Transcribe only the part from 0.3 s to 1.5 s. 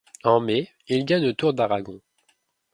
mai, il gagne le